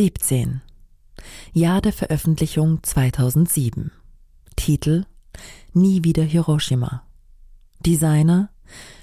17. 0.00 0.62
Jahr 1.52 1.82
der 1.82 1.92
Veröffentlichung 1.92 2.82
2007. 2.82 3.90
Titel 4.56 5.04
Nie 5.74 6.04
wieder 6.04 6.22
Hiroshima. 6.22 7.02
Designer 7.80 8.48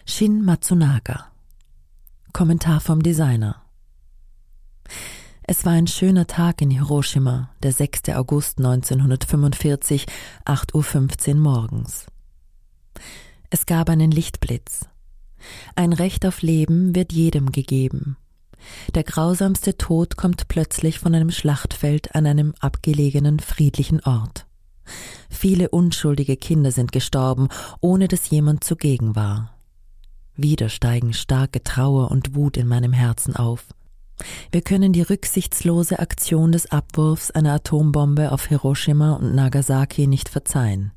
Shin 0.08 0.44
Matsunaga. 0.44 1.28
Kommentar 2.34 2.80
vom 2.80 3.04
Designer. 3.04 3.62
Es 5.44 5.66
war 5.66 5.74
ein 5.74 5.86
schöner 5.86 6.26
Tag 6.26 6.64
in 6.64 6.72
Hiroshima, 6.72 7.52
der 7.62 7.74
6. 7.74 8.10
August 8.16 8.58
1945, 8.58 10.08
8.15 10.46 11.28
Uhr 11.28 11.36
morgens. 11.36 12.08
Es 13.52 13.68
gab 13.68 13.92
einen 13.92 14.10
Lichtblitz. 14.10 14.88
Ein 15.76 15.94
Recht 15.94 16.26
auf 16.26 16.42
Leben 16.42 16.96
wird 16.96 17.14
jedem 17.14 17.52
gegeben. 17.52 18.18
Der 18.96 19.04
grausamste 19.04 19.78
Tod 19.78 20.18
kommt 20.18 20.48
plötzlich 20.48 21.00
von 21.00 21.14
einem 21.14 21.32
Schlachtfeld 21.32 22.16
an 22.16 22.26
einem 22.26 22.54
abgelegenen, 22.60 23.40
friedlichen 23.40 24.02
Ort. 24.04 24.46
Viele 25.30 25.70
unschuldige 25.70 26.38
Kinder 26.38 26.72
sind 26.72 26.92
gestorben, 26.92 27.50
ohne 27.82 28.08
dass 28.08 28.30
jemand 28.30 28.64
zugegen 28.64 29.16
war. 29.16 29.54
Wieder 30.36 30.70
steigen 30.70 31.14
starke 31.14 31.64
Trauer 31.64 32.12
und 32.12 32.36
Wut 32.36 32.58
in 32.58 32.68
meinem 32.68 32.94
Herzen 32.94 33.36
auf. 33.36 33.66
Wir 34.52 34.62
können 34.62 34.94
die 34.94 35.02
rücksichtslose 35.02 36.00
Aktion 36.00 36.52
des 36.52 36.72
Abwurfs 36.72 37.32
einer 37.32 37.54
Atombombe 37.54 38.32
auf 38.32 38.48
Hiroshima 38.48 39.14
und 39.14 39.36
Nagasaki 39.36 40.08
nicht 40.08 40.30
verzeihen. 40.30 40.92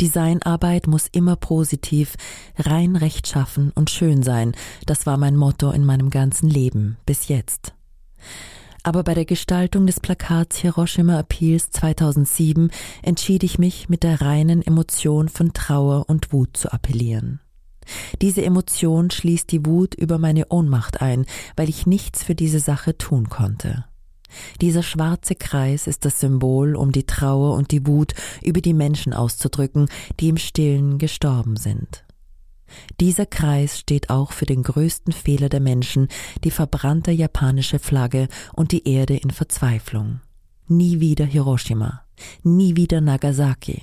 Designarbeit 0.00 0.86
muss 0.86 1.06
immer 1.12 1.36
positiv, 1.36 2.16
rein 2.56 2.96
rechtschaffen 2.96 3.70
und 3.74 3.90
schön 3.90 4.22
sein, 4.22 4.52
das 4.86 5.06
war 5.06 5.16
mein 5.16 5.36
Motto 5.36 5.70
in 5.70 5.84
meinem 5.84 6.10
ganzen 6.10 6.48
Leben 6.48 6.96
bis 7.06 7.28
jetzt. 7.28 7.74
Aber 8.82 9.04
bei 9.04 9.12
der 9.12 9.26
Gestaltung 9.26 9.86
des 9.86 10.00
Plakats 10.00 10.56
Hiroshima 10.56 11.18
Appeals 11.18 11.70
2007 11.70 12.70
entschied 13.02 13.42
ich 13.42 13.58
mich, 13.58 13.88
mit 13.88 14.02
der 14.02 14.22
reinen 14.22 14.62
Emotion 14.62 15.28
von 15.28 15.52
Trauer 15.52 16.08
und 16.08 16.32
Wut 16.32 16.56
zu 16.56 16.72
appellieren. 16.72 17.40
Diese 18.22 18.42
Emotion 18.42 19.10
schließt 19.10 19.50
die 19.50 19.66
Wut 19.66 19.94
über 19.94 20.18
meine 20.18 20.46
Ohnmacht 20.48 21.02
ein, 21.02 21.26
weil 21.56 21.68
ich 21.68 21.86
nichts 21.86 22.22
für 22.22 22.34
diese 22.34 22.60
Sache 22.60 22.96
tun 22.96 23.28
konnte. 23.28 23.84
Dieser 24.60 24.82
schwarze 24.82 25.34
Kreis 25.34 25.86
ist 25.86 26.04
das 26.04 26.20
Symbol, 26.20 26.76
um 26.76 26.92
die 26.92 27.06
Trauer 27.06 27.54
und 27.56 27.70
die 27.70 27.86
Wut 27.86 28.14
über 28.42 28.60
die 28.60 28.74
Menschen 28.74 29.12
auszudrücken, 29.12 29.88
die 30.18 30.28
im 30.28 30.36
stillen 30.36 30.98
gestorben 30.98 31.56
sind. 31.56 32.04
Dieser 33.00 33.26
Kreis 33.26 33.78
steht 33.78 34.10
auch 34.10 34.32
für 34.32 34.46
den 34.46 34.62
größten 34.62 35.12
Fehler 35.12 35.48
der 35.48 35.60
Menschen, 35.60 36.08
die 36.44 36.50
verbrannte 36.50 37.10
japanische 37.10 37.78
Flagge 37.78 38.28
und 38.52 38.72
die 38.72 38.88
Erde 38.88 39.16
in 39.16 39.30
Verzweiflung. 39.30 40.20
Nie 40.68 41.00
wieder 41.00 41.24
Hiroshima, 41.24 42.02
nie 42.42 42.76
wieder 42.76 43.00
Nagasaki. 43.00 43.82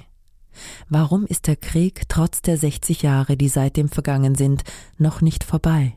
Warum 0.90 1.26
ist 1.26 1.48
der 1.48 1.56
Krieg 1.56 2.04
trotz 2.08 2.42
der 2.42 2.58
60 2.58 3.02
Jahre, 3.02 3.38
die 3.38 3.50
seitdem 3.50 3.90
vergangen 3.90 4.36
sind, 4.36 4.64
noch 4.98 5.22
nicht 5.22 5.44
vorbei? 5.44 5.94